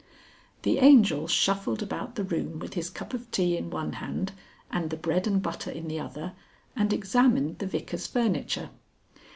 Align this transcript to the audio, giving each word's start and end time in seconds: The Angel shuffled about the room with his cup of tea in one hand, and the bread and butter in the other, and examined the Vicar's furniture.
The 0.63 0.79
Angel 0.79 1.27
shuffled 1.27 1.83
about 1.83 2.15
the 2.15 2.23
room 2.23 2.57
with 2.57 2.73
his 2.73 2.89
cup 2.89 3.13
of 3.13 3.29
tea 3.29 3.55
in 3.55 3.69
one 3.69 3.93
hand, 4.01 4.31
and 4.71 4.89
the 4.89 4.97
bread 4.97 5.27
and 5.27 5.43
butter 5.43 5.69
in 5.69 5.87
the 5.87 5.99
other, 5.99 6.33
and 6.75 6.91
examined 6.91 7.59
the 7.59 7.67
Vicar's 7.67 8.07
furniture. 8.07 8.71